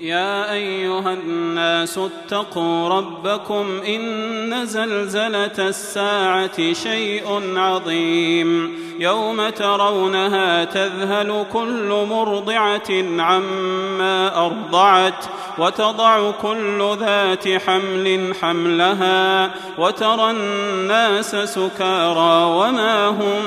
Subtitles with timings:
[0.00, 12.90] يا أيها الناس اتقوا ربكم إن زلزلة الساعة شيء عظيم يوم ترونها تذهل كل مرضعة
[13.18, 15.24] عما أرضعت
[15.58, 23.42] وتضع كل ذات حمل حملها وترى الناس سكارى وما هم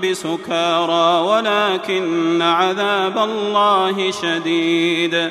[0.00, 5.30] بسكارى ولكن عذاب الله شديد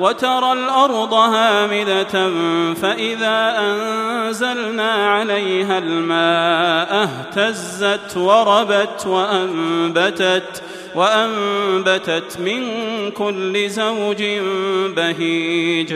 [0.00, 2.30] وترى الأرض هامدة
[2.74, 10.62] فإذا أنزلنا عليها الماء اهتزت وربت وأنبتت
[10.94, 12.62] وأنبتت من
[13.10, 14.22] كل زوج
[14.96, 15.92] بهيج.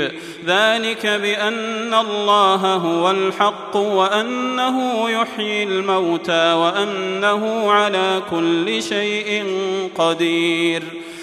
[0.47, 9.45] ذلك بأن الله هو الحق وأنه يحيي الموتى وأنه على كل شيء
[9.99, 10.83] قدير.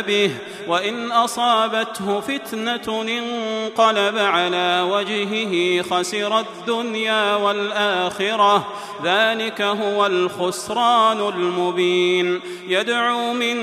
[0.00, 0.30] به.
[0.68, 8.66] وإن أصابته فتنة انقلب على وجهه خسر الدنيا والآخرة.
[9.04, 12.40] ذلك هو الخسران المبين.
[12.68, 13.56] يدعو من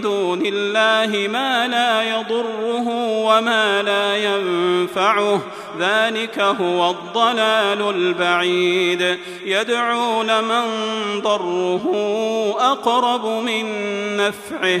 [0.00, 2.88] دون الله ما لا يضره
[3.26, 5.40] وما لا ينفعه.
[5.78, 9.18] ذلك هو الضلال البعيد.
[9.44, 10.64] يدعو لمن
[11.22, 11.86] ضره
[12.60, 13.66] أقرب من
[14.16, 14.80] نفعه.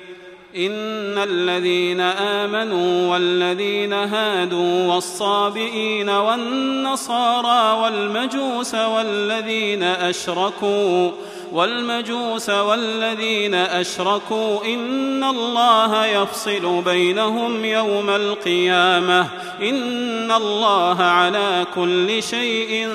[0.55, 11.11] إن الذين آمنوا والذين هادوا والصابئين والنصارى والمجوس والذين أشركوا
[11.51, 19.27] والمجوس والذين أشركوا إن الله يفصل بينهم يوم القيامة
[19.61, 22.89] إن الله على كل شيء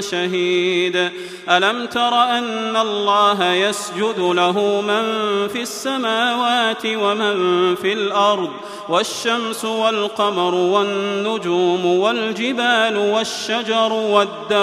[0.00, 1.10] شهيد.
[1.48, 5.02] ألم تر أن الله يسجد له من
[5.48, 8.50] في السماوات ومن في الأرض
[8.88, 14.62] والشمس والقمر والنجوم والجبال والشجر والدواب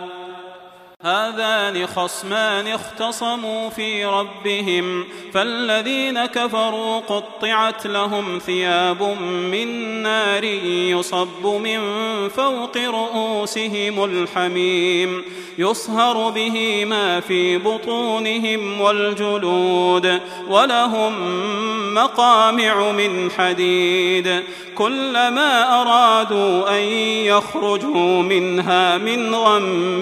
[1.03, 9.03] هذان خصمان اختصموا في ربهم فالذين كفروا قطعت لهم ثياب
[9.51, 9.67] من
[10.03, 11.79] نار يصب من
[12.29, 15.23] فوق رؤوسهم الحميم
[15.57, 21.13] يصهر به ما في بطونهم والجلود ولهم
[21.93, 24.43] مقامع من حديد
[24.75, 26.83] كلما أرادوا أن
[27.25, 30.01] يخرجوا منها من غم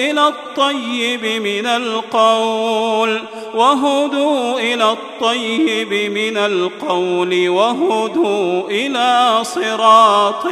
[0.00, 3.20] إلى الطيب من القول
[3.54, 10.46] وهدوا إلى الطيب من القول وهدوا إلى صراط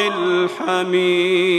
[0.75, 1.59] الحميد.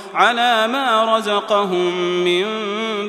[0.13, 1.93] على ما رزقهم
[2.23, 2.45] من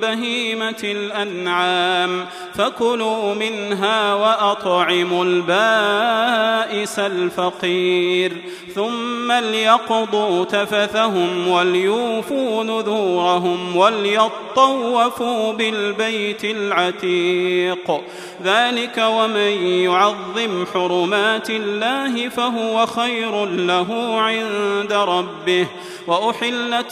[0.00, 2.26] بهيمة الأنعام.
[2.54, 8.36] فكلوا منها وأطعموا البائس الفقير.
[8.74, 18.00] ثم ليقضوا تفثهم وليوفوا نذورهم وليطوفوا بالبيت العتيق.
[18.44, 25.66] ذلك ومن يعظم حرمات الله فهو خير له عند ربه.
[26.06, 26.91] وأحلت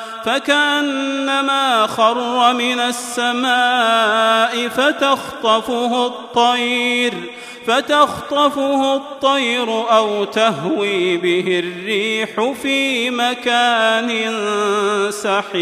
[0.25, 7.13] فكأنما خر من السماء فتخطفه الطير
[7.67, 14.31] فتخطفه الطير أو تهوي به الريح في مكان
[15.11, 15.61] سحيق.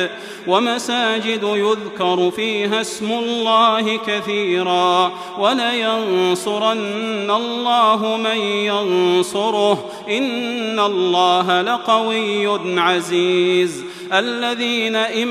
[0.47, 14.95] ومساجد يذكر فيها اسم الله كثيرا ولينصرن الله من ينصره إن الله لقوي عزيز الذين
[14.95, 15.27] إن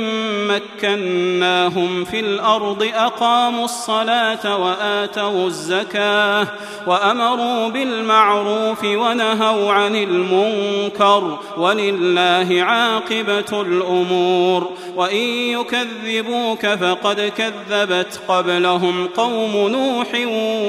[0.46, 6.46] مكناهم في الأرض أقاموا الصلاة وآتوا الزكاة
[6.86, 20.08] وأمروا بالمعروف ونهوا عن المنكر ولله عاقبة الأمور وإن يكذبوك فقد كذبت قبلهم قوم نوح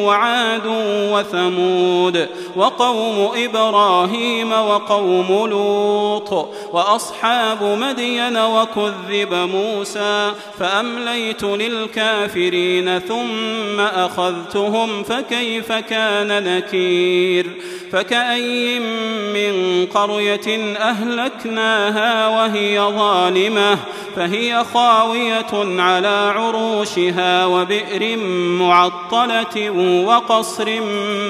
[0.06, 0.68] وعاد
[1.14, 8.01] وثمود وقوم إبراهيم وقوم لوط وأصحاب مدين
[8.38, 17.52] وكذب موسى فأمليت للكافرين ثم أخذتهم فكيف كان نكير
[17.92, 18.80] فكأي
[19.34, 23.78] من قرية أهلكناها وهي ظالمة
[24.16, 28.18] فهي خاوية على عروشها وبئر
[28.60, 29.70] معطلة
[30.06, 30.82] وقصر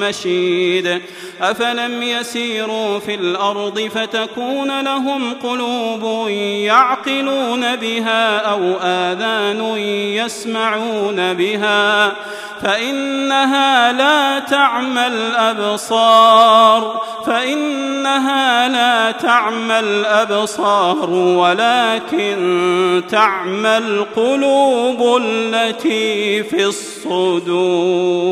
[0.01, 1.01] مشيد
[1.41, 6.27] أفلم يسيروا في الأرض فتكون لهم قلوب
[6.65, 9.77] يعقلون بها أو آذان
[10.15, 12.13] يسمعون بها
[12.61, 28.31] فإنها لا تعمى الأبصار فإنها لا تعمى الأبصار ولكن تعمى القلوب التي في الصدور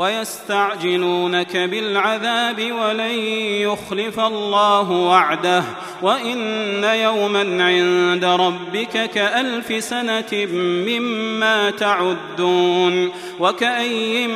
[0.00, 3.18] ويستعجلونك بالعذاب ولن
[3.60, 5.64] يخلف الله وعده
[6.02, 10.46] وإن يوما عند ربك كألف سنة
[10.86, 14.26] مما تعدون وكأي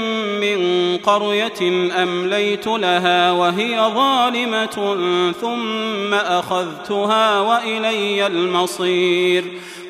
[0.41, 4.97] من قرية أمليت لها وهي ظالمة
[5.41, 9.45] ثم أخذتها وإلي المصير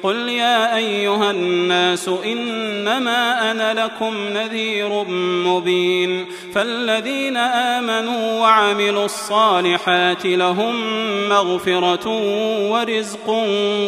[0.05, 5.05] قل يا أيها الناس إنما أنا لكم نذير
[5.47, 10.75] مبين فالذين آمنوا وعملوا الصالحات لهم
[11.29, 12.09] مغفرة
[12.71, 13.47] ورزق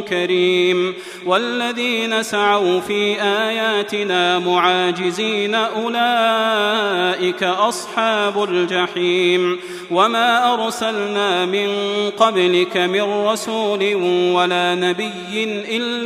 [0.08, 0.94] كريم
[1.26, 9.58] والذين سعوا في آياتنا معاجزين أولئك أصحاب الجحيم
[9.90, 11.70] وما أرسلنا من
[12.16, 13.94] قبلك من رسول
[14.34, 15.44] ولا نبي
[15.76, 16.05] إلا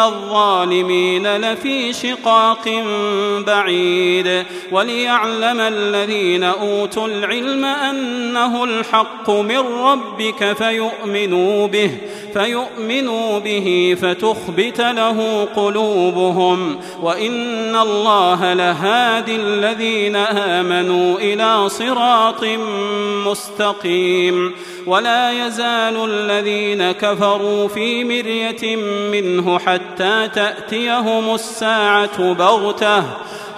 [0.00, 2.68] الظالمين لفي شقاق
[3.46, 11.90] بعيد وليعلم الذين أوتوا العلم أنه الحق من ربك فيؤمنوا به
[12.34, 16.80] فيؤمنوا به فتخبت له قلوبهم.
[17.02, 22.44] وإن الله لهادي الذين آمنوا إلى صراط
[23.26, 24.54] مستقيم.
[24.86, 28.76] ولا يزال الذين كفروا في مرية
[29.10, 33.04] منه حتى تأتيهم الساعة بغتة.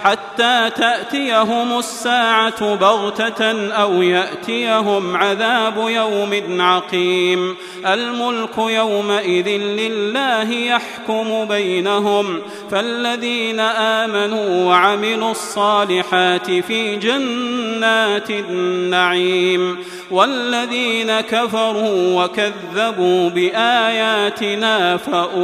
[0.03, 7.55] حتى تأتيهم الساعة بغتة أو يأتيهم عذاب يوم عقيم.
[7.85, 12.41] الملك يومئذ لله يحكم بينهم.
[12.71, 19.77] فالذين آمنوا وعملوا الصالحات في جنات النعيم.
[20.11, 25.39] والذين كفروا وكذبوا بآياتنا فأولئك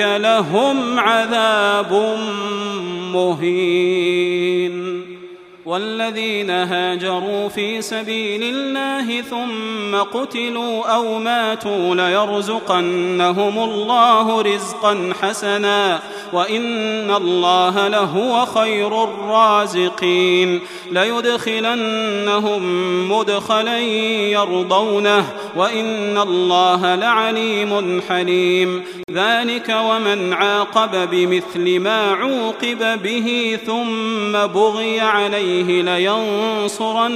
[0.00, 2.18] لهم عذاب
[3.12, 4.83] مهين
[5.66, 16.00] والذين هاجروا في سبيل الله ثم قتلوا أو ماتوا ليرزقنهم الله رزقا حسنا
[16.32, 20.60] وإن الله لهو خير الرازقين
[20.92, 22.62] ليدخلنهم
[23.12, 25.24] مدخلا يرضونه
[25.56, 37.14] وإن الله لعليم حليم ذلك ومن عاقب بمثل ما عوقب به ثم بغي عليه لينصرنه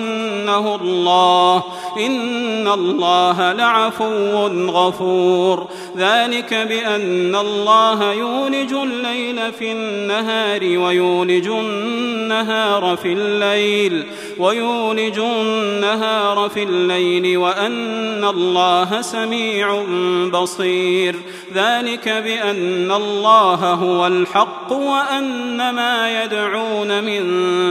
[0.82, 1.62] الله.
[2.06, 5.68] إن الله لعفو غفور.
[5.96, 14.04] ذلك بأن الله يولج الليل في النهار ويولج النهار في الليل
[14.38, 19.84] ويولج النهار في الليل وأن الله سميع
[20.32, 21.16] بصير.
[21.54, 27.22] ذلك بأن الله هو الحق وأن ما يدعون من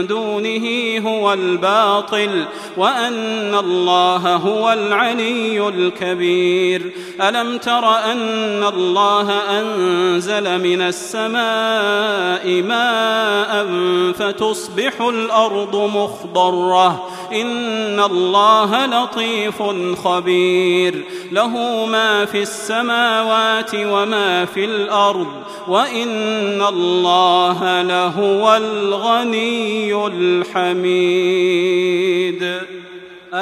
[0.06, 0.57] دونه
[1.06, 2.44] هو الباطل
[2.76, 6.92] وأن الله هو العلي الكبير.
[7.20, 13.66] ألم تر أن الله أنزل من السماء ماء
[14.12, 19.62] فتصبح الأرض مخضرة؟ ان الله لطيف
[20.04, 21.04] خبير.
[21.32, 25.28] له ما في السماوات وما في الأرض
[25.68, 31.48] وان الله لهو الغني الحميد.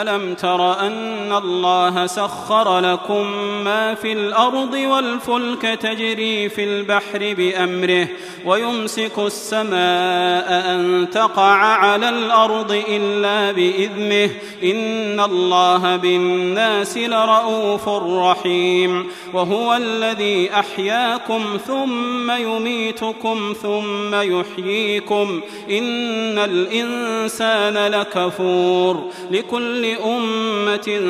[0.02, 3.26] ألم تر أن الله سخر لكم
[3.64, 8.08] ما في الأرض والفلك تجري في البحر بأمره
[8.44, 14.30] ويمسك السماء أن تقع على الأرض إلا بإذنه
[14.62, 29.10] إن الله بالناس لرءوف رحيم وهو الذي أحياكم ثم يميتكم ثم يحييكم إن الإنسان لكفور
[29.30, 31.00] لكل أمة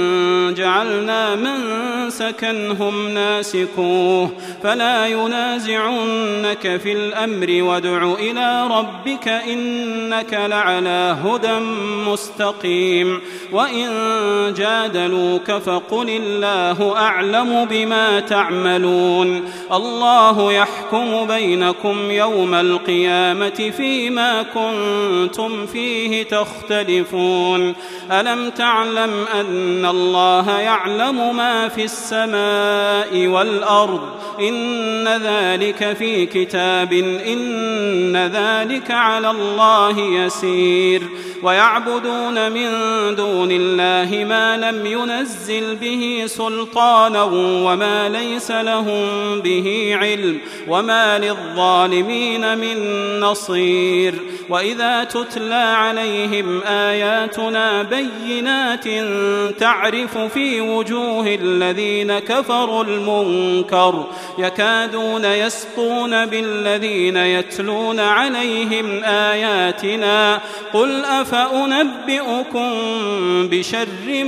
[0.56, 1.60] جعلنا من
[2.10, 4.30] سكنهم ناسكوه
[4.62, 11.58] فلا ينازعنك في الأمر وادع إلى ربك إنك لعلى هدى
[12.10, 13.20] مستقيم
[13.52, 13.88] وإن
[14.56, 27.74] جادلوك فقل الله أعلم بما تعملون الله يحكم بينكم يوم القيامة فيما كنتم فيه تختلفون
[28.10, 34.00] ألم تعلم أن الله يعلم ما في السماء والأرض.
[34.40, 36.92] إن ذلك في كتاب.
[36.92, 41.02] إن ذلك على الله يسير.
[41.42, 42.70] ويعبدون من
[43.14, 49.06] دون الله ما لم ينزل به سلطانا وما ليس لهم
[49.40, 50.38] به علم
[50.68, 52.76] وما للظالمين من
[53.20, 54.14] نصير.
[54.48, 57.82] وإذا تتلى عليهم آياتنا
[58.46, 58.84] بينات
[59.58, 64.04] تعرف في وجوه الذين كفروا المنكر
[64.38, 70.40] يكادون يسقون بالذين يتلون عليهم آياتنا
[70.72, 72.70] قل أفأنبئكم
[73.48, 74.24] بشر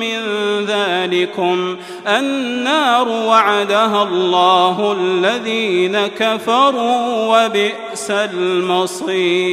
[0.00, 0.20] من
[0.66, 9.52] ذلكم النار وعدها الله الذين كفروا وبئس المصير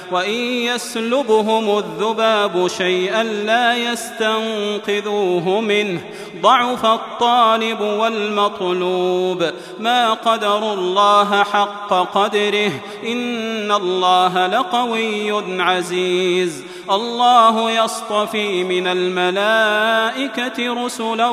[0.11, 6.01] وإن يسلبهم الذباب شيئا لا يستنقذوه منه.
[6.41, 9.51] ضعف الطالب والمطلوب.
[9.79, 12.71] ما قدروا الله حق قدره.
[13.07, 16.63] إن الله لقوي عزيز.
[16.95, 21.27] الله يصطفي من الملائكة رسلا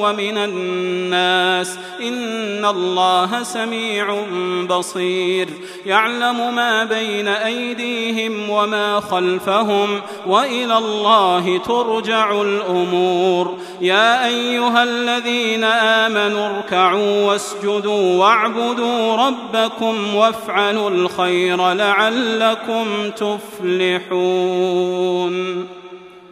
[0.00, 1.78] ومن الناس.
[2.00, 4.16] إن الله سميع
[4.70, 5.48] بصير.
[5.86, 13.54] يعلم ما بين أيديهم وما خلفهم وإلى الله ترجع الأمور.
[13.80, 24.97] يا أيها الذين آمنوا اركعوا واسجدوا واعبدوا ربكم وافعلوا الخير لعلكم تفلحون.
[24.98, 25.77] يعلمون